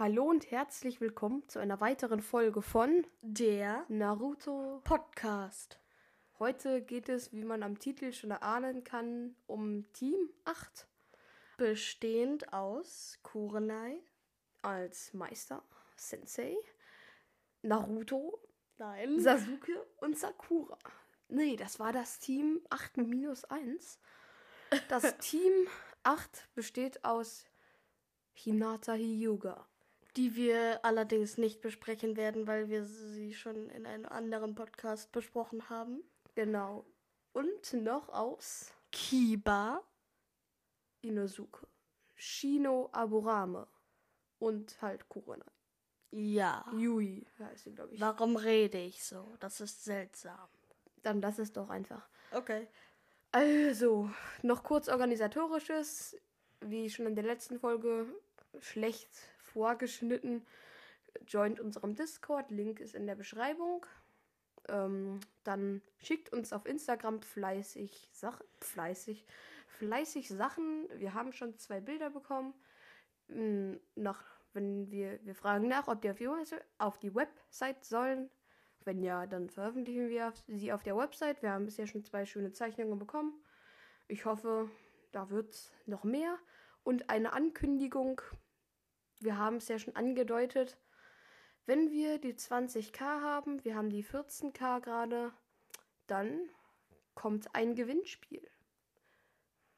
[0.00, 4.80] Hallo und herzlich willkommen zu einer weiteren Folge von Der Naruto.
[4.82, 5.78] Podcast.
[6.38, 10.88] Heute geht es, wie man am Titel schon erahnen kann, um Team 8
[11.58, 13.98] Bestehend aus Kurenai.
[14.62, 15.62] als Meister,
[15.96, 16.56] Sensei,
[17.60, 18.40] Naruto,
[18.78, 19.20] Nein.
[19.20, 20.78] Sasuke und Sakura.
[21.28, 24.00] Nee, das war das Team 8 minus 1.
[24.88, 25.68] Das Team
[26.04, 27.44] 8 besteht aus
[28.32, 29.66] Hinata Hyuga.
[30.16, 35.68] Die wir allerdings nicht besprechen werden, weil wir sie schon in einem anderen Podcast besprochen
[35.70, 36.02] haben.
[36.34, 36.84] Genau.
[37.32, 39.82] Und noch aus Kiba.
[41.02, 41.66] Inosuke,
[42.14, 43.66] Shino Aburame
[44.38, 45.44] und halt Kurenai.
[46.10, 46.66] Ja.
[46.76, 48.00] Yui heißt sie, glaube ich.
[48.00, 49.32] Warum rede ich so?
[49.38, 50.48] Das ist seltsam.
[51.02, 52.06] Dann lass es doch einfach.
[52.32, 52.68] Okay.
[53.32, 54.10] Also,
[54.42, 56.16] noch kurz organisatorisches.
[56.60, 58.06] Wie schon in der letzten Folge
[58.58, 59.08] schlecht
[59.52, 60.46] vorgeschnitten.
[61.26, 62.50] Joint unserem Discord.
[62.50, 63.86] Link ist in der Beschreibung.
[64.68, 68.46] Ähm, dann schickt uns auf Instagram fleißig Sachen.
[68.60, 69.26] Fleißig.
[69.78, 70.88] Fleißig Sachen.
[70.96, 72.54] Wir haben schon zwei Bilder bekommen.
[73.28, 76.28] Mm, Nach, wenn wir, wir fragen nach, ob die auf die,
[76.78, 78.30] auf die Website sollen.
[78.84, 81.42] Wenn ja, dann veröffentlichen wir sie auf der Website.
[81.42, 83.32] Wir haben bisher schon zwei schöne Zeichnungen bekommen.
[84.08, 84.70] Ich hoffe,
[85.12, 86.38] da wird noch mehr.
[86.82, 88.22] Und eine Ankündigung.
[89.20, 90.76] Wir haben es ja schon angedeutet.
[91.66, 95.32] Wenn wir die 20k haben, wir haben die 14k gerade,
[96.06, 96.48] dann
[97.14, 98.48] kommt ein Gewinnspiel.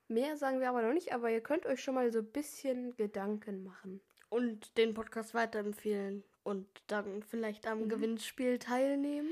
[0.08, 2.94] Mehr sagen wir aber noch nicht, aber ihr könnt euch schon mal so ein bisschen
[2.96, 4.00] Gedanken machen.
[4.28, 6.24] Und den Podcast weiterempfehlen.
[6.44, 9.28] Und dann vielleicht am Gewinnspiel teilnehmen.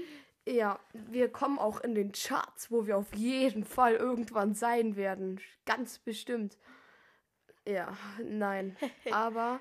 [0.47, 5.41] Ja, wir kommen auch in den Charts, wo wir auf jeden Fall irgendwann sein werden.
[5.67, 6.59] Ganz bestimmt.
[7.67, 8.77] Ja, nein.
[9.11, 9.61] Aber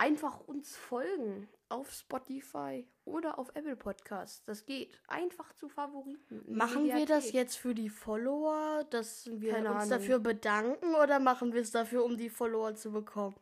[0.00, 4.42] einfach uns folgen auf Spotify oder auf Apple Podcasts.
[4.44, 4.98] Das geht.
[5.06, 6.42] Einfach zu Favoriten.
[6.48, 9.90] Machen wir das jetzt für die Follower, dass wir Keine uns Ahnung.
[9.90, 13.36] dafür bedanken oder machen wir es dafür, um die Follower zu bekommen?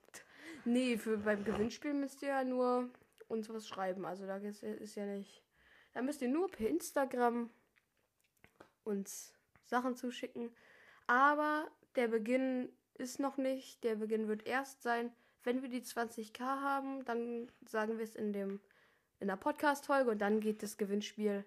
[0.64, 2.90] Nee, für, beim Gewinnspiel müsst ihr ja nur
[3.28, 4.04] uns was schreiben.
[4.04, 5.44] Also da ist, ist ja nicht.
[5.94, 7.50] Da müsst ihr nur per Instagram
[8.82, 9.32] uns
[9.64, 10.50] Sachen zuschicken.
[11.06, 13.84] Aber der Beginn ist noch nicht.
[13.84, 15.12] Der Beginn wird erst sein,
[15.44, 17.04] wenn wir die 20k haben.
[17.04, 18.60] Dann sagen wir es in dem
[19.20, 21.44] in der Podcast-Folge und dann geht das Gewinnspiel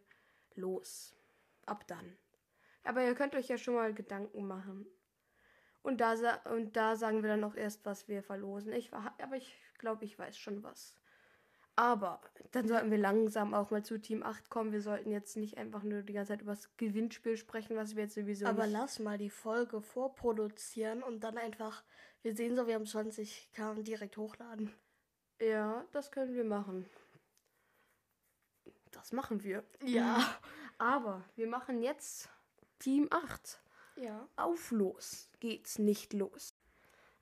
[0.56, 1.16] los.
[1.66, 2.18] Ab dann.
[2.84, 4.86] Aber ihr könnt euch ja schon mal Gedanken machen.
[5.84, 6.14] Und da,
[6.52, 8.74] und da sagen wir dann auch erst, was wir verlosen.
[8.74, 10.96] Ich, aber ich glaube, ich weiß schon was.
[11.76, 12.20] Aber
[12.52, 14.72] dann sollten wir langsam auch mal zu Team 8 kommen.
[14.72, 18.04] Wir sollten jetzt nicht einfach nur die ganze Zeit über das Gewinnspiel sprechen, was wir
[18.04, 21.84] jetzt sowieso Aber lass mal die Folge vorproduzieren und dann einfach,
[22.24, 24.74] wir sehen so, wir haben 20k und direkt hochladen.
[25.40, 26.88] Ja, das können wir machen.
[28.92, 29.64] Das machen wir.
[29.84, 30.40] Ja.
[30.78, 32.30] Aber wir machen jetzt
[32.80, 33.60] Team 8.
[33.96, 34.28] Ja.
[34.36, 36.56] Auf los geht's nicht los.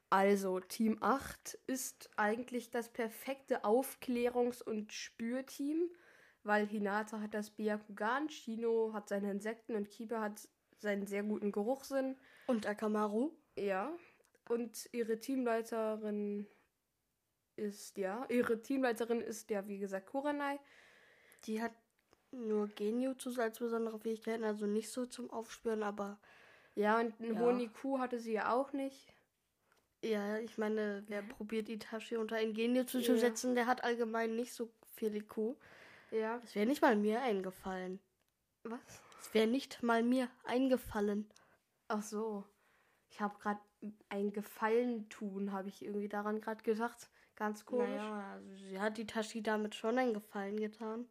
[0.10, 5.90] Also, Team 8 ist eigentlich das perfekte Aufklärungs- und Spürteam,
[6.44, 10.48] weil Hinata hat das Byakugan, Shino hat seine Insekten und Kiba hat
[10.80, 12.18] seinen sehr guten Geruchssinn.
[12.48, 13.32] Und Akamaru?
[13.56, 13.94] Ja.
[14.50, 16.48] Und ihre Teamleiterin
[17.56, 20.60] ist, ja, ihre Teamleiterin ist ja, wie gesagt, Kuranai.
[21.46, 21.74] Die hat
[22.32, 26.20] nur Genjutsus als besondere Fähigkeiten, also nicht so zum Aufspüren, aber
[26.76, 27.42] Ja, und einen Ja.
[27.42, 29.14] hohen IQ hatte sie ja auch nicht.
[30.02, 33.20] ja, ich meine, wer probiert Itachi unter ein Genjutsu zu Ja.
[33.20, 35.58] setzen, der hat allgemein nicht so viel IQ.
[36.12, 36.38] Ja.
[36.40, 38.00] Das wäre nicht mal mir eingefallen.
[38.64, 39.02] Was?
[39.18, 41.30] Das wäre nicht mal mir eingefallen.
[41.88, 42.46] Ach so.
[43.10, 43.60] Ich habe gerade
[44.10, 47.10] ein Gefallen tun, habe ich irgendwie daran gerade gedacht.
[47.36, 47.88] Ganz komisch.
[47.88, 51.08] Naja, also sie hat Itachi damit schon einen Gefallen getan.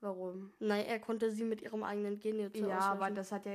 [0.00, 0.52] Warum?
[0.60, 3.14] Nein, er konnte sie mit ihrem eigenen Genjutsu ja, aber auslöschen.
[3.16, 3.52] das hat ja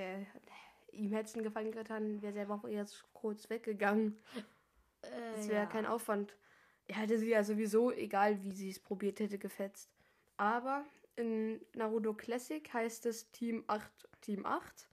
[0.91, 4.19] ihm hätte es einen Gefallen getan, wäre selber auch jetzt kurz weggegangen.
[5.03, 5.65] Äh, Das wäre ja.
[5.65, 6.35] kein Aufwand.
[6.87, 9.89] Er hätte sie ja sowieso, egal wie sie es probiert hätte, gefetzt.
[10.37, 14.89] Aber in Naruto Classic heißt es Team 8, Team 8.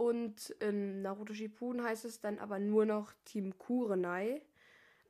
[0.00, 4.40] Und in Naruto Shippuden heißt es dann aber nur noch Team Kurenai.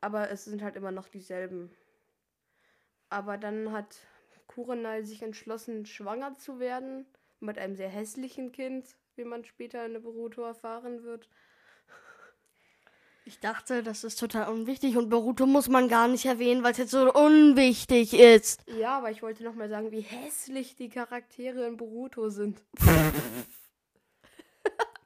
[0.01, 1.71] Aber es sind halt immer noch dieselben.
[3.09, 3.99] Aber dann hat
[4.49, 7.07] Kurenai sich entschlossen, schwanger zu werden.
[7.39, 8.85] Mit einem sehr hässlichen Kind,
[9.15, 11.29] wie man später in Boruto erfahren wird.
[13.25, 16.79] Ich dachte, das ist total unwichtig und Boruto muss man gar nicht erwähnen, weil es
[16.79, 18.65] jetzt so unwichtig ist.
[18.67, 22.61] Ja, aber ich wollte noch mal sagen, wie hässlich die Charaktere in Boruto sind.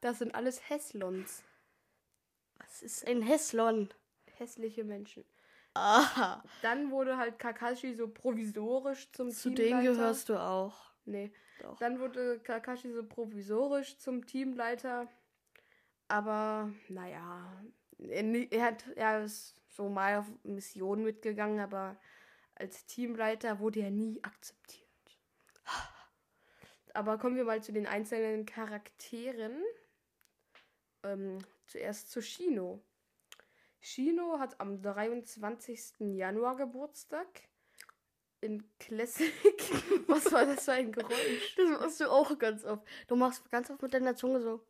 [0.05, 1.43] das sind alles Hässlons.
[2.59, 3.89] Was ist ein Hässlon?
[4.37, 5.25] Hässliche Menschen.
[5.73, 6.45] Aha.
[6.61, 9.81] Dann wurde halt Kakashi so provisorisch zum Zu Teamleiter.
[9.83, 10.93] denen gehörst du auch.
[11.07, 11.33] Nee.
[11.61, 11.79] Doch.
[11.79, 15.09] Dann wurde Kakashi so provisorisch zum Teamleiter.
[16.09, 17.65] Aber, naja,
[17.99, 21.97] er, er, hat, er ist so mal auf Missionen mitgegangen, aber
[22.57, 24.85] als Teamleiter wurde er nie akzeptiert.
[26.93, 29.63] Aber kommen wir mal zu den einzelnen Charakteren.
[31.05, 32.83] Ähm, zuerst zu Shino.
[33.81, 36.01] Shino hat am 23.
[36.01, 37.29] Januar Geburtstag.
[38.41, 39.33] In Classic.
[40.09, 41.55] Was war das für ein Geräusch?
[41.57, 42.87] Das machst du auch ganz oft.
[43.09, 44.67] Du machst ganz oft mit deiner Zunge so.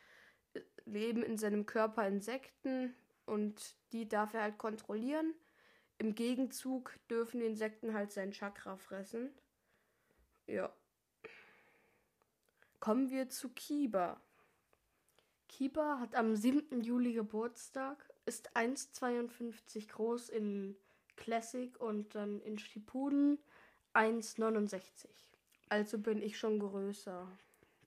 [0.87, 2.95] leben in seinem Körper Insekten
[3.27, 5.35] und die darf er halt kontrollieren.
[6.03, 9.31] Im Gegenzug dürfen die Insekten halt sein Chakra fressen.
[10.49, 10.73] Ja.
[12.81, 14.21] Kommen wir zu Kiba.
[15.49, 16.81] Kiba hat am 7.
[16.81, 20.77] Juli Geburtstag, ist 1,52 groß in
[21.15, 23.39] Classic und dann in Shippuden
[23.95, 25.07] 1,69.
[25.69, 27.29] Also bin ich schon größer.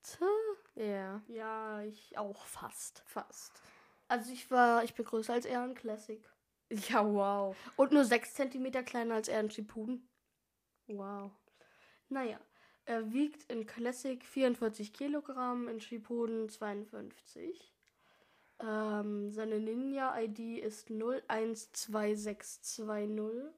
[0.03, 0.27] Tja,
[0.75, 3.03] Ja, Ja, ich auch fast.
[3.07, 3.61] fast.
[4.07, 6.23] Also ich war, ich bin größer als er in Classic.
[6.69, 7.55] Ja, wow.
[7.75, 10.07] Und nur 6 cm kleiner als er in Shippuden.
[10.87, 11.31] Wow.
[12.09, 12.39] Naja,
[12.85, 17.73] er wiegt in Classic 44 Kilogramm, in Shippuden 52.
[18.59, 23.51] Ähm, seine Ninja-ID ist 012620.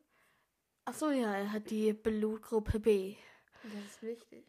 [0.86, 3.16] Achso, ja, er hat die Blutgruppe B.
[3.64, 4.46] Das ist wichtig.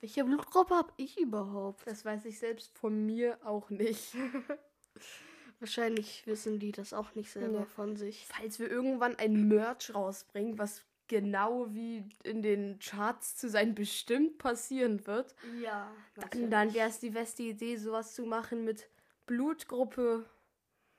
[0.00, 1.86] Welche Blutgruppe habe ich überhaupt?
[1.86, 4.14] Das weiß ich selbst von mir auch nicht.
[5.60, 7.64] Wahrscheinlich wissen die das auch nicht selber Ja.
[7.66, 8.26] von sich.
[8.26, 14.38] Falls wir irgendwann ein Merch rausbringen, was genau wie in den Charts zu sein bestimmt
[14.38, 18.88] passieren wird, Ja, dann, dann wäre es die beste Idee, sowas zu machen mit
[19.26, 20.24] Blutgruppe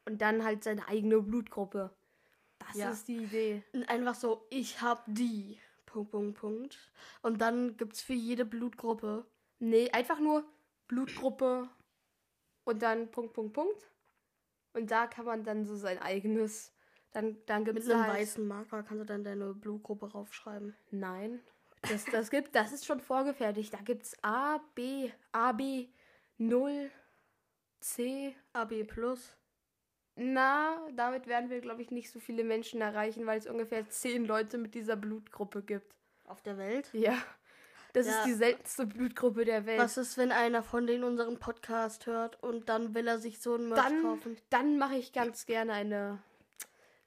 [0.06, 1.92] und dann halt seine eigene Blutgruppe.
[2.60, 2.92] Das Ja.
[2.92, 3.63] ist die Idee.
[3.88, 5.60] Einfach so, ich hab die.
[5.86, 6.92] Punkt, Punkt, Punkt.
[7.22, 9.25] Und dann gibt's für jede Blutgruppe.
[9.60, 10.44] Nee, einfach nur
[10.88, 11.69] Blutgruppe
[12.66, 13.90] und dann Punkt, Punkt, Punkt.
[14.75, 16.74] Und da kann man dann so sein eigenes.
[17.12, 20.76] Dann, dann gibt Mit einem halt, weißen Marker kannst du dann deine Blutgruppe raufschreiben.
[20.92, 21.40] Nein.
[21.83, 23.73] Das, das gibt, das ist schon vorgefertigt.
[23.73, 25.88] Da gibt's A, B, AB
[26.38, 26.92] 0,
[27.80, 28.35] C.
[28.52, 29.38] AB plus.
[30.16, 34.26] Na, damit werden wir, glaube ich, nicht so viele Menschen erreichen, weil es ungefähr zehn
[34.26, 35.94] Leute mit dieser Blutgruppe gibt.
[36.26, 36.90] Auf der Welt.
[36.94, 37.18] Ja.
[37.95, 38.18] Das Ja.
[38.19, 39.80] ist die seltenste Blutgruppe der Welt.
[39.80, 43.56] Was ist, wenn einer von denen unseren Podcast hört und dann will er sich so
[43.56, 44.37] ein Merch dann kaufen?
[44.49, 46.21] dann mache ich ganz gerne eine,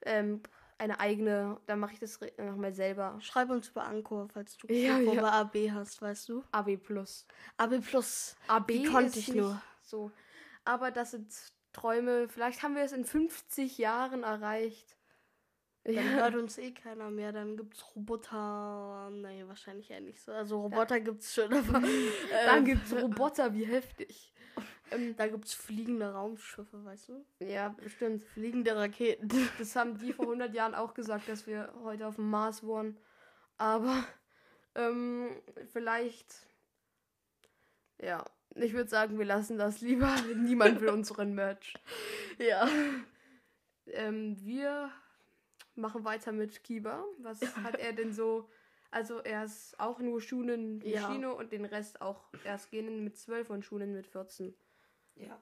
[0.06, 0.42] ähm,
[0.78, 3.18] eine eigene, dann mache ich das nochmal selber.
[3.20, 5.24] Schreib uns über Anchor, falls du Ja, ja.
[5.40, 6.42] AB hast, weißt du?
[6.52, 7.26] AB plus.
[7.58, 8.36] AB plus.
[8.46, 9.60] AB Wie konnte ist ich nur?
[9.82, 10.10] So.
[10.64, 11.30] Aber das sind
[11.74, 12.28] Träume.
[12.28, 14.96] Vielleicht haben wir es in 50 Jahren erreicht.
[15.84, 16.02] Dann Ja.
[16.02, 17.32] hört uns eh keiner mehr.
[17.32, 19.10] Dann gibt's Roboter.
[19.12, 20.32] Nee, wahrscheinlich eher nicht so.
[20.32, 21.80] Also Roboter gibt's schon, aber.
[22.46, 24.32] Dann ähm, gibt es Roboter, wie heftig.
[24.90, 27.24] Ähm, Da gibt's fliegende Raumschiffe, weißt du?
[27.40, 28.24] ja, bestimmt.
[28.24, 29.28] Fliegende Raketen.
[29.58, 32.98] Das haben die vor 100 Jahren auch gesagt, dass wir heute auf dem Mars waren.
[33.56, 34.04] Aber
[34.74, 35.30] ähm,
[35.72, 36.34] vielleicht,
[38.00, 40.14] ja, ich würde sagen, wir lassen das lieber.
[40.36, 41.74] Niemand will unseren Merch.
[42.38, 42.68] Ja.
[43.86, 44.90] Ähm, wir
[45.78, 47.04] machen weiter mit Kiba.
[47.18, 48.48] Was hat er denn so?
[48.90, 51.10] Also er ist auch nur Schunen wie Ja.
[51.10, 54.54] Shino und den Rest auch erst Genen mit 12 und Schunen mit 14.
[55.16, 55.40] Ja.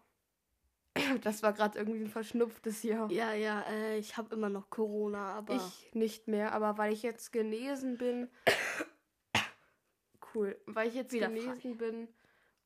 [1.23, 3.11] Das war gerade irgendwie ein verschnupftes Jahr.
[3.11, 5.55] Ja, ja, äh, ich habe immer noch Corona, aber.
[5.55, 8.29] Ich nicht mehr, aber weil ich jetzt genesen bin.
[10.35, 10.61] Cool.
[10.67, 12.09] Weil ich jetzt Wieder genesen bin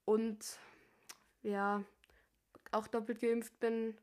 [0.05, 0.59] und
[1.43, 1.85] ja,
[2.73, 3.97] auch doppelt geimpft bin,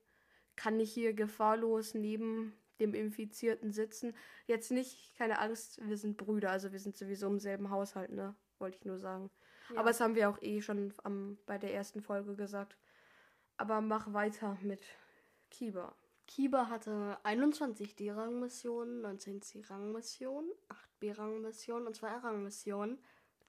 [0.55, 4.15] kann ich hier gefahrlos neben dem Infizierten sitzen.
[4.45, 8.35] Jetzt nicht, keine Angst, wir sind Brüder, also wir sind sowieso im selben Haushalt, ne?
[8.59, 9.29] Wollte ich nur sagen.
[9.69, 9.79] Ja.
[9.79, 12.77] Aber das haben wir auch eh schon am, bei der ersten Folge gesagt.
[13.57, 14.81] Aber mach weiter mit
[15.49, 15.95] Kiba.
[16.27, 22.99] Kiba hatte 21 D-Rang-Missionen, 19 C-Rang-Missionen, 8 B-Rang-Missionen und 2 R-Rang-Missionen.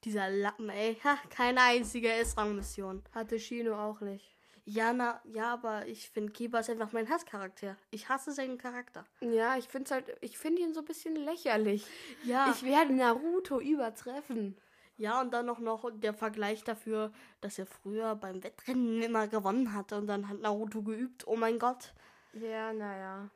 [0.04, 3.02] Dieser Lappen, ey, ha, keine einzige S-Rang-Mission.
[3.12, 4.37] Hatte Shino auch nicht.
[4.70, 7.78] Ja, na, ja, aber ich finde Kiba ist einfach mein Hasscharakter.
[7.90, 9.06] Ich hasse seinen Charakter.
[9.20, 11.86] Ja, ich finde halt, ich finde ihn so ein bisschen lächerlich.
[12.22, 12.50] Ja.
[12.50, 14.58] Ich werde Naruto übertreffen.
[14.98, 19.72] ja, und dann noch, noch der Vergleich dafür, dass er früher beim Wettrennen immer gewonnen
[19.72, 21.26] hatte und dann hat Naruto geübt.
[21.26, 21.94] Oh mein Gott.
[22.34, 23.30] Ja, naja.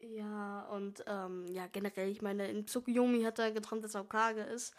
[0.00, 4.42] Ja, und ähm, ja, generell, ich meine, in Tsukuyomi hat er geträumt, dass er Hokage
[4.42, 4.74] ist.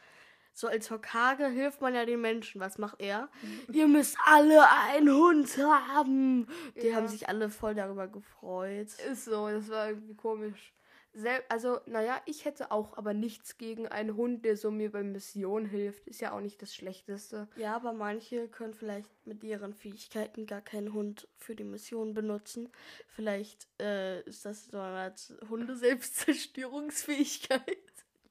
[0.58, 2.60] So als Hokage hilft man ja den Menschen.
[2.60, 3.30] Was macht er?
[3.72, 6.48] Ihr müsst alle einen Hund haben.
[6.82, 6.96] Die Ja.
[6.96, 8.88] haben sich alle voll darüber gefreut.
[9.12, 10.74] Ist so, das war irgendwie komisch.
[11.14, 15.04] Sel also, naja, ich hätte auch aber nichts gegen einen Hund, der so mir bei
[15.04, 16.08] Mission hilft.
[16.08, 17.48] Ist ja auch nicht das Schlechteste.
[17.56, 22.70] Ja, aber manche können vielleicht mit ihren Fähigkeiten gar keinen Hund für die Mission benutzen.
[23.08, 27.78] Vielleicht äh, ist das so eine Art Hunde-Selbstzerstörungsfähigkeit.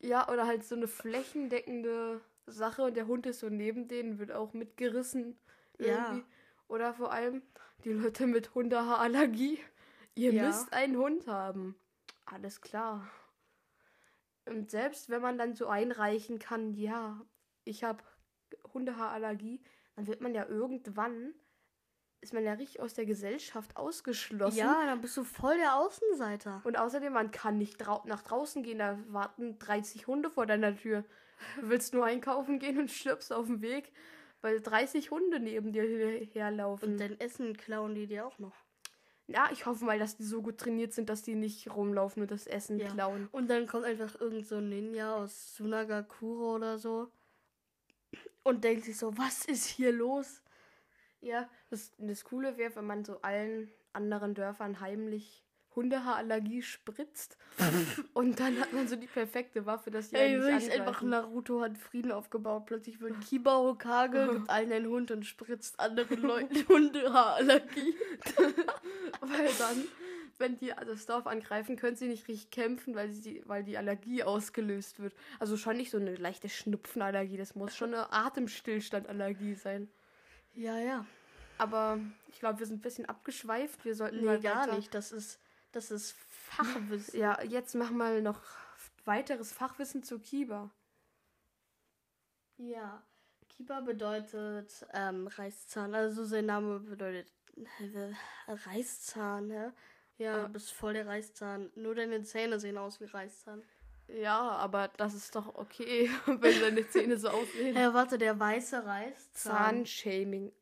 [0.06, 4.30] Ja, oder halt so eine flächendeckende Sache und der Hund ist so neben denen, wird
[4.32, 5.38] auch mitgerissen.
[5.78, 5.86] Ja.
[6.12, 6.24] Irgendwie.
[6.68, 7.42] Oder vor allem
[7.84, 9.58] die Leute mit Hundehaarallergie.
[10.14, 10.46] Ihr Ja.
[10.46, 11.76] müsst einen Hund haben.
[12.24, 13.08] Alles klar.
[14.46, 17.20] Und selbst wenn man dann so einreichen kann, ja,
[17.64, 18.02] ich habe
[18.72, 19.60] Hundehaarallergie,
[19.96, 21.34] dann wird man ja irgendwann,
[22.26, 24.58] ist man ja richtig aus der Gesellschaft ausgeschlossen.
[24.58, 26.60] Ja, dann bist du voll der Außenseiter.
[26.64, 30.76] Und außerdem, man kann nicht drau nach draußen gehen, da warten 30 Hunde vor deiner
[30.76, 31.04] Tür.
[31.60, 33.92] Du willst nur einkaufen gehen und stirbst auf dem Weg,
[34.40, 35.84] weil 30 Hunde neben dir
[36.32, 36.92] herlaufen.
[36.94, 38.54] Und dein Essen klauen die dir auch noch.
[39.28, 42.30] ja, ich hoffe mal, dass die so gut trainiert sind, dass die nicht rumlaufen und
[42.32, 42.88] das Essen Ja.
[42.88, 43.28] klauen.
[43.30, 47.08] Und dann kommt einfach irgend so ein Ninja aus Sunagakure oder so
[48.42, 50.42] und denkt sich so, was ist hier los?
[51.26, 55.42] Ja, das, das Coole wäre, wenn man so allen anderen Dörfern heimlich
[55.74, 57.36] Hundehaarallergie spritzt
[58.14, 61.02] und dann hat man so die perfekte Waffe, dass die Ey, wirklich einfach.
[61.02, 62.66] Naruto hat Frieden aufgebaut.
[62.66, 67.94] Plötzlich wird Kiba Hokage, gibt allen einen Hund und spritzt anderen Leuten Hundehaarallergie.
[69.20, 69.84] Weil dann,
[70.38, 74.22] wenn die das Dorf angreifen, können sie nicht richtig kämpfen, weil, sie, weil die Allergie
[74.22, 75.14] ausgelöst wird.
[75.40, 79.90] Also schon nicht so eine leichte Schnupfenallergie, das muss schon eine Atemstillstandallergie sein.
[80.54, 81.06] Ja, ja.
[81.58, 81.98] Aber
[82.28, 83.84] ich glaube, wir sind ein bisschen abgeschweift.
[83.84, 84.92] Wir sollten Nee, mal gar nicht.
[84.94, 85.38] Das ist,
[85.72, 87.18] das ist Fachwissen.
[87.20, 88.40] Ja, jetzt machen wir noch
[89.04, 90.70] weiteres Fachwissen zu Kiba.
[92.58, 93.02] Ja,
[93.48, 95.94] Kiba bedeutet ähm, Reißzahn.
[95.94, 97.30] Also sein Name bedeutet
[98.48, 99.70] Reißzahn, hä?
[100.18, 100.42] Ja, Ja.
[100.46, 101.70] du bist voll der Reißzahn.
[101.74, 103.62] Nur deine Zähne sehen aus wie Reißzahn.
[104.08, 107.76] Ja, aber das ist doch okay, wenn deine Zähne so aussehen.
[107.76, 109.86] Ja, warte, der weiße Reißzahn.
[109.86, 110.52] Zahnshaming.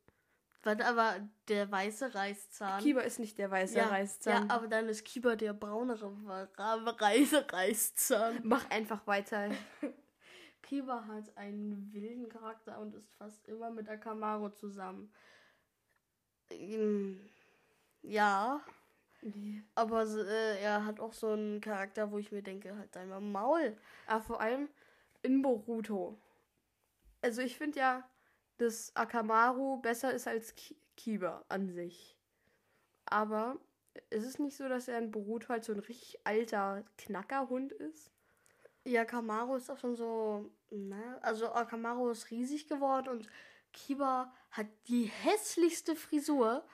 [0.65, 1.17] Warte, aber
[1.49, 2.83] der weiße Reißzahn.
[2.83, 4.49] Kiba ist nicht der weiße ja, Reißzahn.
[4.49, 6.49] Ja, aber dann ist Kiba der braunere Ra-
[6.99, 8.41] Reiße Reißzahn.
[8.45, 9.51] Mach einfach weiter.
[10.63, 15.13] Kiba hat einen wilden Charakter und ist fast immer mit Akamaru zusammen.
[16.51, 17.21] Ähm,
[18.03, 18.63] Ja,
[19.75, 23.21] aber so, äh, er hat auch so einen Charakter, wo ich mir denke, halt einmal
[23.21, 23.77] Maul.
[24.07, 24.69] Aber vor allem
[25.23, 26.19] in Boruto.
[27.23, 28.09] Also ich finde ja,
[28.59, 32.17] dass Akamaru besser ist als Ki Kiba an sich.
[33.07, 33.59] Aber
[34.11, 38.13] ist es nicht so, dass er in Boruto halt so ein richtig alter Knackerhund ist?
[38.85, 43.29] Ja, Kamaru ist auch schon so, na, also Akamaru ist riesig geworden und
[43.73, 46.65] Kiba hat die hässlichste Frisur.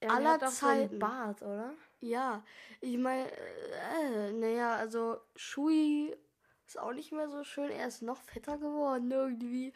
[0.00, 0.98] Er Aller hat auch so Zeiten.
[0.98, 1.74] Bart, oder?
[2.00, 2.44] Ja,
[2.80, 6.16] ich meine, äh, naja, also Shui
[6.66, 7.70] ist auch nicht mehr so schön.
[7.70, 9.72] Er ist noch fetter geworden irgendwie.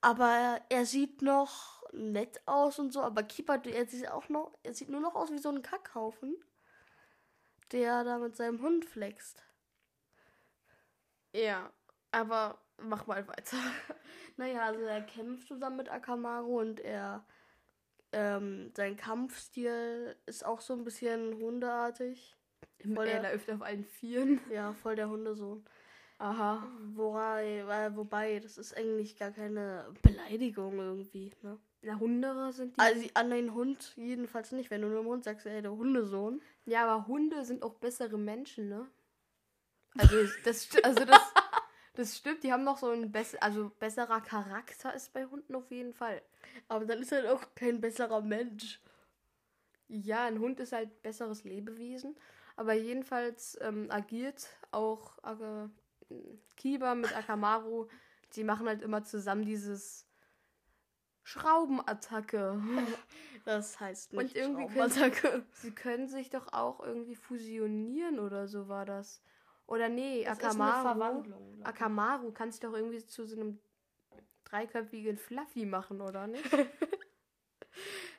[0.00, 3.02] Aber er sieht noch nett aus und so.
[3.02, 6.36] Aber Kiba, er sieht auch noch, er sieht nur noch aus wie so ein Kackhaufen,
[7.72, 9.42] der da mit seinem Hund flext.
[11.32, 11.70] Ja,
[12.12, 13.56] aber mach mal weiter.
[14.38, 17.24] Naja, also er kämpft zusammen mit Akamaru und er,
[18.12, 22.36] ähm, sein Kampfstil ist auch so ein bisschen hundeartig.
[22.94, 24.40] Voll er läuft auf allen Vieren.
[24.50, 25.64] Ja, voll der Hundesohn.
[26.18, 26.66] Aha.
[26.94, 31.58] Wobei, äh, wobei, das ist eigentlich gar keine Beleidigung irgendwie, ne?
[31.82, 32.80] Na, Hunderer sind die.
[32.80, 36.40] Also an den Hund jedenfalls nicht, wenn du nur im Hund sagst, ey, der Hundesohn.
[36.64, 38.86] ja, aber Hunde sind auch bessere Menschen, ne?
[39.98, 41.20] Also das, also das,
[41.94, 45.70] das stimmt, die haben noch so ein besser, also besserer Charakter ist bei Hunden auf
[45.70, 46.22] jeden Fall.
[46.68, 48.80] Aber dann ist er auch kein besserer Mensch.
[49.88, 52.16] Ja, ein Hund ist halt besseres Lebewesen.
[52.56, 55.68] Aber jedenfalls ähm, agiert auch äh,
[56.56, 57.88] Kiba mit Akamaru.
[58.34, 60.06] Die machen halt immer zusammen dieses
[61.22, 62.60] Schraubenattacke.
[63.44, 64.90] Das heißt nicht Und irgendwie können
[65.52, 69.22] sie, können sich doch auch irgendwie fusionieren oder so war das.
[69.66, 71.24] Oder nee, Das ist eine Akamaru.
[71.64, 73.58] Akamaru kann sich doch irgendwie zu so einem
[74.44, 76.44] dreiköpfigen Fluffy machen, oder nicht?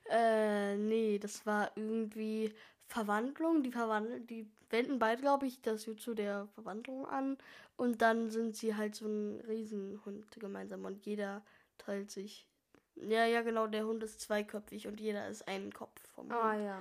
[0.09, 2.53] Äh, nee, das war irgendwie
[2.87, 3.63] Verwandlung.
[3.63, 7.37] Die verwandeln, die wenden beide, glaube ich, das Jutsu der Verwandlung an.
[7.75, 11.43] Und dann sind sie halt so ein Riesenhund gemeinsam und jeder
[11.77, 12.47] teilt sich.
[12.95, 16.63] Ja, ja, genau, der Hund ist zweiköpfig und jeder ist ein Kopf vom ah Hund.
[16.65, 16.79] ja.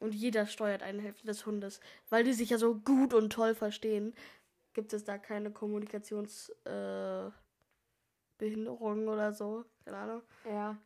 [0.00, 1.80] Und jeder steuert eine Hälfte des Hundes.
[2.08, 4.14] Weil die sich ja so gut und toll verstehen,
[4.72, 7.32] gibt es da keine Kommunikationsbehinderung
[9.04, 9.64] äh, oder so.
[9.84, 10.22] Keine Ahnung.
[10.44, 10.76] Ja.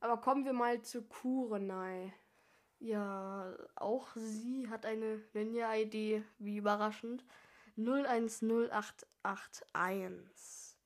[0.00, 2.12] Aber kommen wir mal zu Kurenai.
[2.78, 7.24] Ja, auch sie hat eine Ninja-ID, wie überraschend.
[7.76, 10.76] 010881.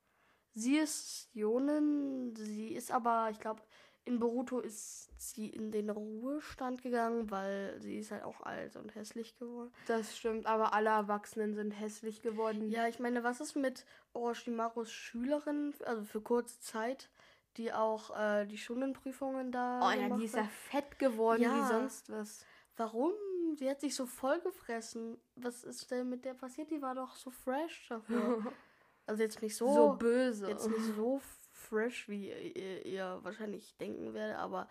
[0.53, 3.63] Sie ist Jonen, sie ist aber, ich glaube,
[4.05, 8.95] in Boruto ist sie in den Ruhestand gegangen, weil sie ist halt auch alt und
[8.95, 9.73] hässlich geworden.
[9.87, 12.71] Das stimmt, aber alle Erwachsenen sind hässlich geworden.
[12.71, 17.11] Ja, ich meine, was ist mit Orochimarus Schülerin, also für kurze Zeit,
[17.57, 21.55] die auch äh, die Stundenprüfungen da Oh ja, die ist ja fett geworden Ja.
[21.57, 22.45] wie sonst was.
[22.77, 23.13] Warum?
[23.57, 25.19] Sie hat sich so voll gefressen.
[25.37, 26.71] Was ist denn mit der passiert?
[26.71, 28.53] Die war doch so fresh davor.
[29.07, 30.49] also jetzt nicht so, So, böse.
[30.49, 31.21] jetzt nicht so
[31.53, 34.69] fresh, wie ihr, ihr wahrscheinlich denken werdet, aber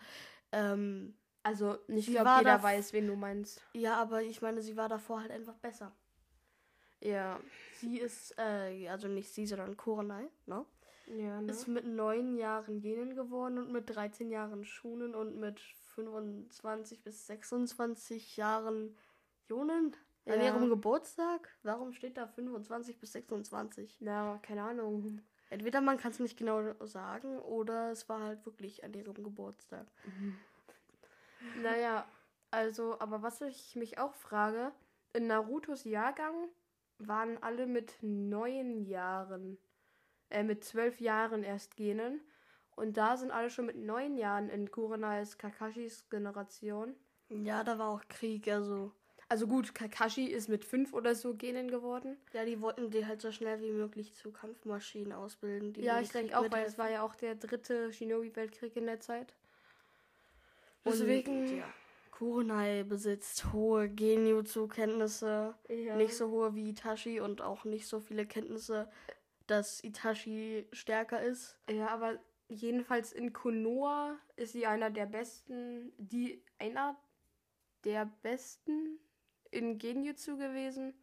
[0.52, 3.62] ähm, Also, ich glaube, jeder weiß, wen du meinst.
[3.74, 5.92] ja, aber ich meine, sie war davor halt einfach besser.
[7.00, 7.38] Ja.
[7.76, 10.64] Sie ist, äh, also nicht sie, sondern Kurenai, ne?
[11.16, 11.50] Ja, ne?
[11.50, 15.60] Ist mit neun Jahren Genen geworden und mit 13 Jahren Schunen und mit
[15.94, 18.96] 25 bis 26 Jahren
[19.48, 19.96] Jonen.
[20.26, 20.46] An Ja.
[20.46, 21.48] ihrem Geburtstag?
[21.62, 23.98] Warum steht da 25 bis 26?
[24.00, 25.20] Na, keine Ahnung.
[25.48, 29.86] Entweder man kann es nicht genau sagen oder es war halt wirklich an ihrem Geburtstag.
[31.56, 32.06] Naja,
[32.50, 34.72] also, aber was ich mich auch frage,
[35.14, 36.34] in Narutos Jahrgang
[36.98, 39.58] waren alle mit neun Jahren,
[40.30, 42.20] äh, mit zwölf Jahren erst Genen.
[42.76, 46.94] Und da sind alle schon mit neun Jahren in Kurenais Kakashis Generation.
[47.28, 48.92] Ja, da war auch Krieg, also.
[49.28, 52.16] Also gut, Kakashi ist mit fünf oder so Genen geworden.
[52.32, 55.72] Ja, die wollten die halt so schnell wie möglich zu Kampfmaschinen ausbilden.
[55.72, 58.98] Die ja, ich denke auch, weil es war ja auch der dritte Shinobi-Weltkrieg in der
[58.98, 59.34] Zeit.
[60.82, 61.64] Und, Deswegen- ja,
[62.10, 65.54] Kurenai besitzt hohe Genjutsu-Kenntnisse.
[65.68, 65.96] Ja.
[65.96, 68.90] Nicht so hohe wie Itachi und auch nicht so viele Kenntnisse,
[69.50, 71.58] dass Itachi stärker ist.
[71.68, 76.96] Ja, aber jedenfalls in Konoha ist sie einer der besten, die einer
[77.84, 79.00] der besten
[79.50, 80.94] in Genjutsu gewesen.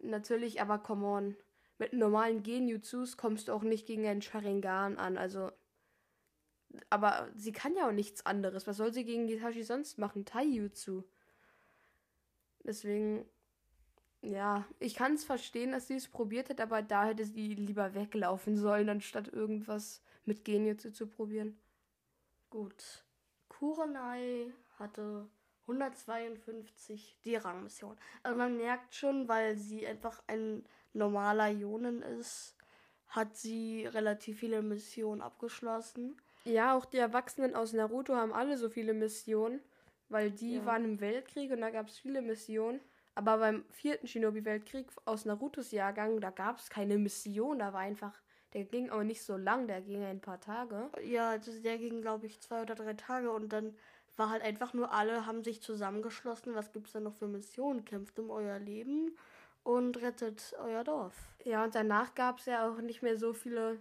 [0.00, 1.36] Natürlich, aber come on.
[1.78, 5.50] Mit normalen Genjutsus kommst du auch nicht gegen einen Sharingan an, also.
[6.90, 8.66] Aber sie kann ja auch nichts anderes.
[8.66, 10.24] Was soll sie gegen Itachi sonst machen?
[10.24, 11.04] Taijutsu.
[12.64, 13.28] Deswegen,
[14.22, 17.94] ja, ich kann es verstehen, dass sie es probiert hat, aber da hätte sie lieber
[17.94, 21.58] weglaufen sollen, anstatt irgendwas mit Genjutsu zu probieren.
[22.50, 23.04] Gut.
[23.48, 25.28] Kurenai hatte
[25.66, 27.96] 152 die Rangmission.
[28.22, 32.56] Also man merkt schon, weil sie einfach ein normaler Jonen ist,
[33.08, 36.16] hat sie relativ viele Missionen abgeschlossen.
[36.44, 39.60] Ja, auch die Erwachsenen aus Naruto haben alle so viele Missionen,
[40.08, 40.66] weil die Ja.
[40.66, 42.80] waren im Weltkrieg und da gab es viele Missionen.
[43.14, 48.20] Aber beim vierten Shinobi-Weltkrieg aus Narutos Jahrgang, da gab es keine Mission, da war einfach,
[48.54, 50.90] der ging auch nicht so lang, der ging ein paar Tage.
[51.04, 53.76] Ja, also der ging, glaube ich, zwei oder drei Tage und dann
[54.16, 56.54] war halt einfach nur alle haben sich zusammengeschlossen.
[56.54, 57.84] Was gibt's denn noch für Missionen?
[57.84, 59.16] Kämpft um euer Leben
[59.62, 61.14] und rettet euer Dorf.
[61.44, 63.78] Ja, und danach gab es ja auch nicht mehr so viele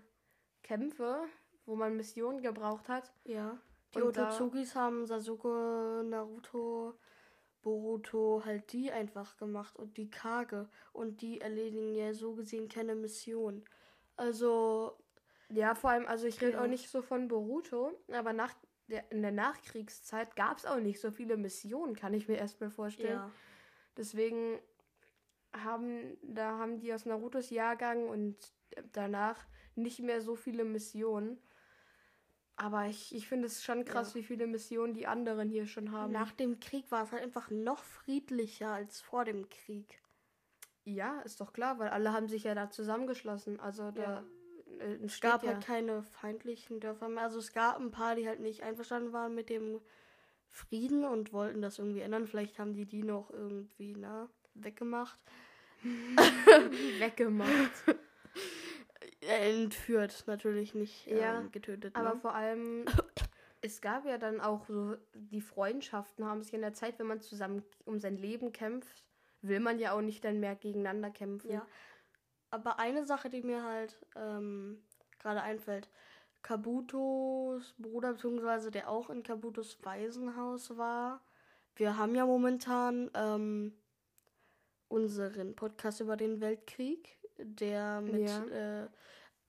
[0.63, 1.24] Kämpfe,
[1.65, 3.12] wo man Missionen gebraucht hat.
[3.26, 3.58] Ja.
[3.94, 6.94] Die Otozugis haben Sasuke, Naruto,
[7.62, 10.69] Boruto halt die einfach gemacht und die Kage.
[10.93, 13.63] Und die erledigen ja so gesehen keine Mission.
[14.15, 14.97] Also,
[15.50, 16.63] Ja, vor allem, also ich rede Ja.
[16.63, 18.54] auch nicht so von Boruto, aber nach
[18.88, 22.69] der, in der Nachkriegszeit gab es auch nicht so viele Missionen, kann ich mir erstmal
[22.69, 23.17] vorstellen.
[23.19, 23.32] ja.
[23.97, 24.60] Deswegen
[25.54, 28.38] haben, da haben die aus Narutos Jahrgang und
[28.93, 29.45] danach
[29.76, 31.38] nicht mehr so viele Missionen.
[32.63, 34.19] Aber ich, ich finde es schon krass, Ja.
[34.19, 36.12] wie viele Missionen die anderen hier schon haben.
[36.13, 40.00] Nach dem Krieg war es halt einfach noch friedlicher als vor dem Krieg.
[40.84, 43.60] ja, ist doch klar, weil alle haben sich ja da zusammengeschlossen.
[43.60, 44.24] Also da
[44.80, 45.54] äh, Es gab ja.
[45.54, 47.24] halt keine feindlichen Dörfer mehr.
[47.24, 49.80] Also es gab ein paar, die halt nicht einverstanden waren mit dem
[50.50, 52.28] Frieden und wollten das irgendwie ändern.
[52.28, 55.19] Vielleicht haben die die noch irgendwie, na, weggemacht.
[57.00, 57.71] Weggemacht.
[59.21, 61.95] Entführt, natürlich nicht Ja, ähm, getötet.
[61.95, 62.19] Aber ne?
[62.19, 62.86] vor allem,
[63.62, 67.21] es gab ja dann auch so, die Freundschaften haben sich in der Zeit, wenn man
[67.21, 69.05] zusammen um sein Leben kämpft,
[69.41, 71.51] will man ja auch nicht dann mehr gegeneinander kämpfen.
[71.51, 71.67] Ja.
[72.49, 74.84] Aber eine Sache, die mir halt ähm,
[75.19, 75.89] gerade einfällt,
[76.41, 81.21] Kabutos Bruder, beziehungsweise der auch in Kabutos Waisenhaus war.
[81.75, 83.73] Wir haben ja momentan ähm,
[84.88, 88.84] unseren Podcast über den Weltkrieg, der mit Ja.
[88.84, 88.88] äh,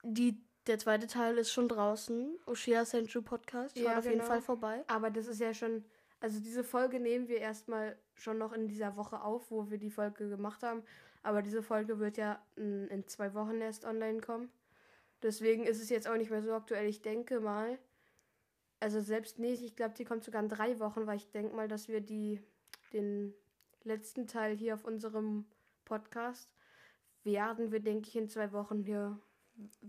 [0.03, 2.39] die der zweite Teil ist schon draußen.
[2.47, 3.77] Oshia Senju Podcast.
[3.77, 4.29] Schaut Ja, auf jeden genau.
[4.29, 4.85] Fall vorbei.
[4.87, 5.85] Aber das ist ja schon,
[6.21, 9.91] also diese Folge nehmen wir erstmal schon noch in dieser Woche auf, wo wir die
[9.91, 10.85] Folge gemacht haben.
[11.25, 14.51] Aber diese Folge wird ja in, in zwei Wochen erst online kommen.
[15.23, 16.87] Deswegen ist es jetzt auch nicht mehr so aktuell.
[16.89, 17.79] Ich denke mal,
[18.81, 21.69] also selbst nee, ich glaube, die kommt sogar in drei Wochen, weil ich denke mal,
[21.69, 22.41] dass wir die,
[22.93, 23.35] den
[23.85, 25.45] letzten Teil hier auf unserem
[25.85, 26.53] Podcast
[27.25, 29.19] werden wir, denke ich, in zwei Wochen hier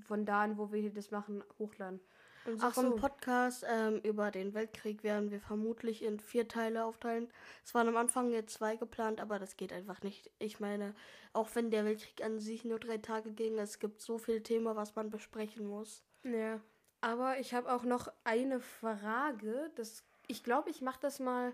[0.05, 1.99] von da an, wo wir hier das machen, hochladen.
[2.45, 2.95] Unseren Ach so.
[2.95, 7.29] Podcast ähm, über den Weltkrieg werden wir vermutlich in vier Teile aufteilen.
[7.63, 10.29] Es waren am Anfang jetzt zwei geplant, aber das geht einfach nicht.
[10.39, 10.93] Ich meine,
[11.31, 14.75] auch wenn der Weltkrieg an sich nur drei Tage ging, es gibt so viel Thema,
[14.75, 16.03] was man besprechen muss.
[16.23, 16.59] Ja,
[16.99, 19.71] aber ich habe auch noch eine Frage.
[19.75, 21.53] Das, ich glaube, ich mache das mal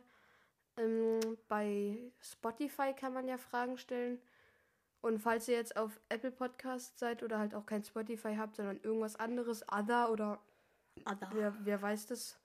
[0.78, 4.20] ähm, bei Spotify kann man ja Fragen stellen.
[5.02, 8.80] Und falls ihr jetzt auf Apple Podcast seid oder halt auch kein Spotify habt, sondern
[8.82, 10.40] irgendwas anderes, Other oder
[11.06, 12.38] Aber wer, wer weiß das,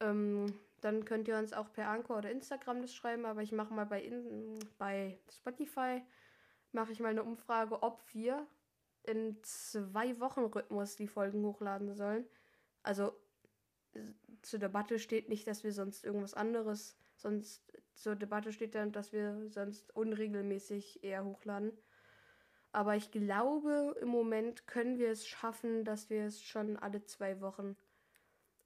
[0.00, 3.24] ähm, dann könnt ihr uns auch per Anchor oder Instagram das schreiben.
[3.24, 6.02] Aber ich mache mal bei, in, bei Spotify,
[6.72, 8.46] mache ich mal eine Umfrage, ob wir
[9.02, 12.24] in zwei Wochen Rhythmus die Folgen hochladen sollen.
[12.82, 13.12] Also
[13.94, 14.00] äh,
[14.42, 17.62] zur Debatte steht nicht, dass wir sonst irgendwas anderes, sonst
[17.94, 21.72] zur Debatte steht dann, dass wir sonst unregelmäßig eher hochladen.
[22.72, 27.40] Aber ich glaube, im Moment können wir es schaffen, dass wir es schon alle zwei
[27.40, 27.76] Wochen.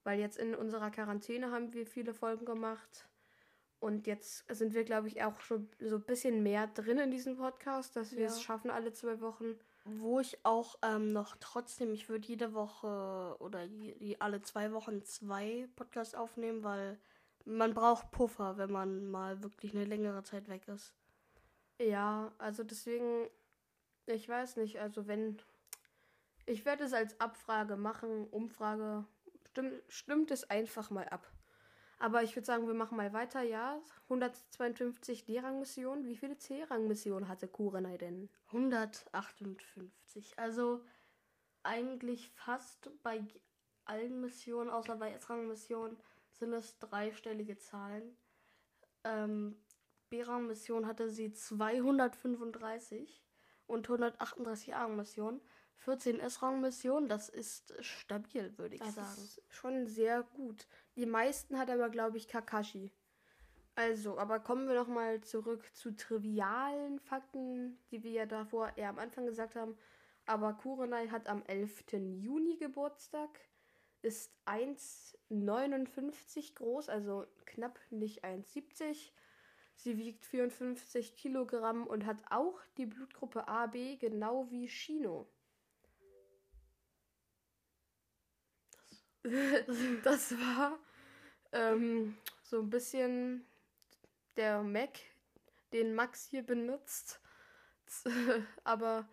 [0.03, 3.07] Weil jetzt in unserer Quarantäne haben wir viele Folgen gemacht.
[3.79, 7.37] Und jetzt sind wir, glaube ich, auch schon so ein bisschen mehr drin in diesem
[7.37, 8.27] Podcast, dass wir Ja.
[8.27, 9.57] es schaffen, alle zwei Wochen.
[9.85, 15.03] wo ich auch ähm, noch trotzdem, ich würde jede Woche oder je, alle zwei Wochen
[15.03, 16.99] zwei Podcasts aufnehmen, weil
[17.45, 20.93] man braucht Puffer, wenn man mal wirklich eine längere Zeit weg ist.
[21.79, 23.27] Ja, also deswegen,
[24.05, 25.41] ich weiß nicht, also wenn.
[26.45, 29.05] Ich werde es als Abfrage machen, Umfrage.
[29.51, 31.31] Stimmt, stimmt es einfach mal ab.
[31.99, 33.79] Aber ich würde sagen, wir machen mal weiter, ja.
[34.03, 36.05] 152 D-Rang-Missionen.
[36.05, 38.29] Wie viele C-Rang-Missionen hatte Kurenai denn?
[38.47, 40.39] 158.
[40.39, 40.81] Also
[41.61, 43.21] eigentlich fast bei
[43.83, 45.97] allen Missionen, außer bei S-Rang-Missionen,
[46.39, 48.17] sind es dreistellige Zahlen.
[49.03, 49.55] Ähm,
[50.09, 53.23] B-Rang-Mission hatte sie 235
[53.67, 55.41] und 138 A-Rang-Missionen.
[55.77, 59.21] 14 S-Rang-Missionen, das ist stabil, würde ich Das sagen.
[59.21, 60.67] ist schon sehr gut.
[60.95, 62.91] Die meisten hat aber, glaube ich, Kakashi.
[63.75, 68.89] Also, aber kommen wir noch mal zurück zu trivialen Fakten, die wir ja davor eher
[68.89, 69.77] am Anfang gesagt haben.
[70.25, 71.85] Aber Kurenai hat am 11.
[71.93, 73.29] Juni Geburtstag,
[74.01, 79.11] ist 1,59 groß, also knapp nicht 1,70.
[79.75, 85.27] Sie wiegt 54 Kilogramm und hat auch die Blutgruppe AB, genau wie Shino.
[90.03, 90.77] das war
[91.51, 93.45] ähm, so ein bisschen
[94.37, 94.99] der Mac,
[95.73, 97.19] den Max hier benutzt.
[98.63, 99.07] Aber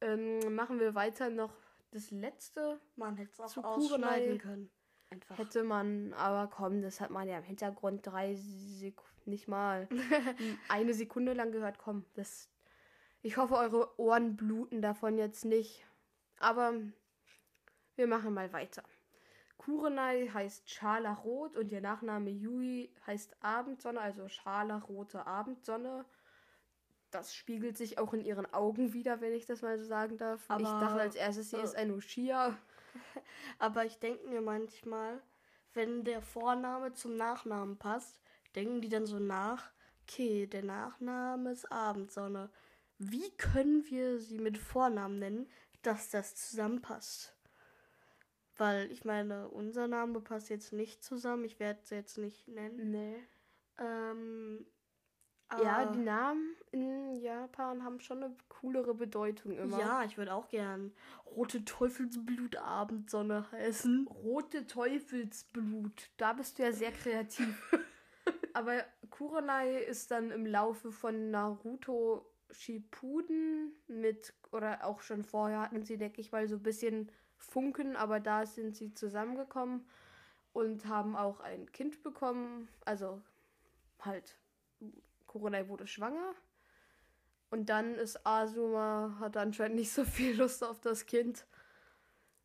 [0.00, 1.54] ähm, machen wir weiter noch
[1.90, 2.80] das letzte.
[2.96, 4.70] Man hätte es auch ausschneiden können.
[5.10, 5.38] Einfach.
[5.38, 9.88] Hätte man, aber komm, das hat man ja im Hintergrund drei Sekunden, nicht mal
[10.68, 11.78] eine Sekunde lang gehört.
[11.78, 12.50] Komm, das.
[13.22, 15.84] Ich hoffe, eure Ohren bluten davon jetzt nicht.
[16.38, 16.74] Aber
[17.96, 18.82] wir machen mal weiter.
[19.56, 26.04] Kurenai heißt Scharlachrot und ihr Nachname Yui heißt Abendsonne, also scharlachrote Abendsonne.
[27.10, 30.42] Das spiegelt sich auch in ihren Augen wieder, wenn ich das mal so sagen darf.
[30.44, 32.56] ich Aber- dachte als erstes, sie äh, ist ein Ushia.
[33.58, 35.22] Aber ich denke mir manchmal,
[35.74, 38.20] wenn der Vorname zum Nachnamen passt,
[38.54, 39.70] denken die dann so nach,
[40.02, 42.50] okay, der Nachname ist Abendsonne.
[42.98, 45.48] Wie können wir sie mit Vornamen nennen,
[45.82, 47.34] dass das zusammenpasst?
[48.56, 51.44] Weil ich meine, unser Name passt jetzt nicht zusammen.
[51.44, 52.90] Ich werde es jetzt nicht nennen.
[52.90, 53.16] Nee.
[53.78, 54.66] Ähm,
[55.50, 59.78] Ja, Ah, die Namen in Japan haben schon eine coolere Bedeutung immer.
[59.78, 60.92] ja, ich würde auch gern
[61.24, 64.06] Rote Teufelsblut-Abendsonne heißen.
[64.08, 66.10] Rote Teufelsblut.
[66.18, 67.72] Da bist du ja sehr kreativ.
[68.52, 75.82] Aber Kurenai ist dann im Laufe von Naruto Shippuden mit, oder auch schon vorher hatten
[75.84, 79.86] sie, denke ich mal, so ein bisschen Funken, aber da sind sie zusammengekommen
[80.52, 82.68] und haben auch ein Kind bekommen.
[82.84, 83.22] Also
[84.00, 84.36] halt,
[85.28, 86.34] Kurenai wurde schwanger.
[87.50, 91.46] Und dann ist Asuma, hat anscheinend nicht so viel Lust auf das Kind,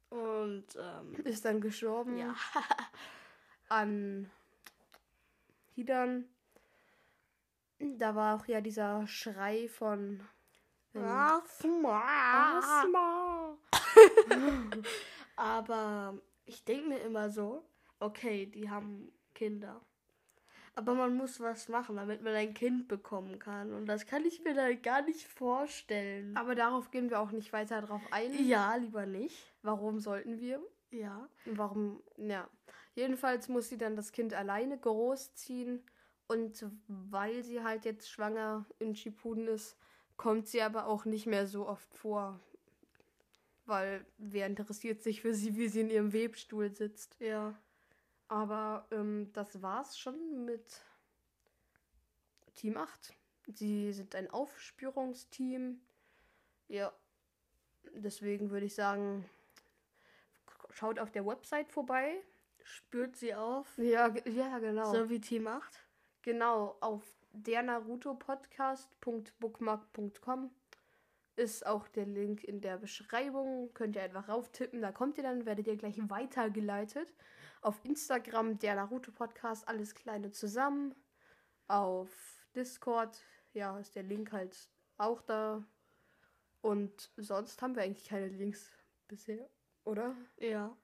[0.10, 2.36] Und, ähm, ist dann gestorben ja.
[3.70, 4.30] an
[5.76, 6.26] Hidan.
[7.80, 10.22] Da war auch ja dieser Schrei von
[10.94, 12.60] ähm, Asma.
[12.60, 13.58] Asma.
[15.36, 17.66] Aber ich denke mir immer so,
[18.00, 19.82] okay, die haben Kinder.
[20.76, 23.74] Aber man muss was machen, damit man ein Kind bekommen kann.
[23.74, 26.36] Und das kann ich mir dann gar nicht vorstellen.
[26.36, 28.48] Aber darauf gehen wir auch nicht weiter drauf ein.
[28.48, 29.54] Ja, lieber nicht.
[29.62, 30.60] Warum sollten wir?
[30.90, 31.30] Ja.
[31.46, 32.02] Warum?
[32.18, 32.50] Ja.
[32.96, 35.84] Jedenfalls muss sie dann das Kind alleine großziehen.
[36.28, 39.78] Und weil sie halt jetzt schwanger in Shippuden ist,
[40.18, 42.40] kommt sie aber auch nicht mehr so oft vor.
[43.66, 47.16] Weil wer interessiert sich für sie, wie sie in ihrem Webstuhl sitzt?
[47.20, 47.54] Ja.
[48.28, 50.84] Aber ähm, das war's schon mit
[52.56, 53.14] Team 8.
[53.48, 55.82] Sie sind ein Aufspürungsteam.
[56.68, 56.94] Ja.
[57.96, 59.30] Deswegen würde ich sagen,
[60.72, 62.22] schaut auf der Website vorbei.
[62.64, 63.78] Spürt sie auf.
[63.78, 64.92] Ja, ja genau.
[64.92, 65.80] So wie Team 8.
[66.22, 70.50] Genau, auf der Naruto Podcast.bookmark.com
[71.36, 73.74] ist auch der Link in der Beschreibung.
[73.74, 77.14] Könnt ihr einfach rauftippen, da kommt ihr dann, werdet ihr gleich weitergeleitet.
[77.64, 80.94] Auf Instagram der Naruto Podcast, alles kleine zusammen.
[81.70, 82.10] Auf
[82.54, 83.18] Discord,
[83.54, 85.64] ja, ist der Link halt auch da.
[86.60, 88.70] Und sonst haben wir eigentlich keine Links
[89.08, 89.50] bisher,
[89.86, 90.14] oder?
[90.36, 90.76] Ja.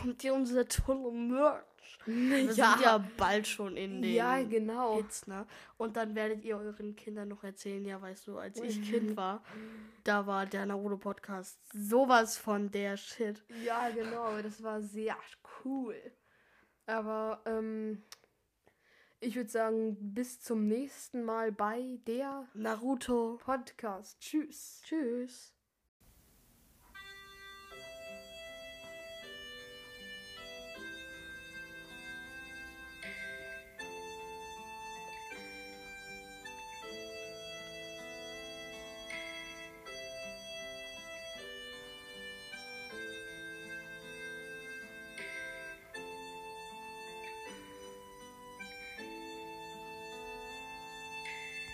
[0.00, 1.64] Kommt ja unser tolle Merch.
[2.06, 2.72] Wir Ja.
[2.72, 4.96] sind ja bald schon in den Ja, genau.
[4.96, 5.46] Hits, ne?
[5.76, 9.42] Und dann werdet ihr euren Kindern noch erzählen, ja, weißt du, als ich Kind war,
[10.04, 13.42] da war der Naruto Podcast sowas von der Shit.
[13.64, 15.16] Ja, genau, das war sehr
[15.64, 15.94] cool.
[16.86, 18.02] Aber ähm,
[19.20, 23.38] ich würde sagen, bis zum nächsten Mal bei der Naruto.
[23.44, 24.18] Podcast.
[24.20, 24.80] Tschüss.
[24.84, 25.52] Tschüss.